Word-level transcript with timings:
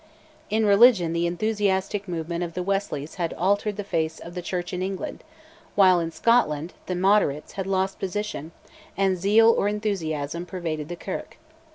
In 0.49 0.65
religion 0.65 1.13
the 1.13 1.27
enthusiastic 1.27 2.07
movement 2.07 2.43
of 2.43 2.55
the 2.55 2.63
Wesleys 2.63 3.17
had 3.21 3.33
altered 3.35 3.75
the 3.77 3.83
face 3.83 4.17
of 4.17 4.33
the 4.33 4.41
Church 4.41 4.73
in 4.73 4.81
England, 4.81 5.23
while 5.75 5.99
in 5.99 6.09
Scotland 6.11 6.73
the 6.87 6.95
"Moderates" 6.95 7.51
had 7.51 7.67
lost 7.67 7.99
position, 7.99 8.51
and 8.97 9.15
"zeal" 9.15 9.51
or 9.55 9.67
enthusiasm 9.67 10.47
pervaded 10.47 10.89
the 10.89 10.95
Kirk. 10.95 11.37